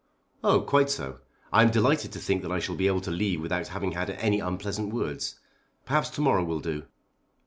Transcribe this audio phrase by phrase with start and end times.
[0.43, 1.19] "Oh; quite so.
[1.53, 4.09] I am delighted to think that I shall be able to leave without having had
[4.09, 5.39] any unpleasant words.
[5.85, 6.87] Perhaps to morrow will do?"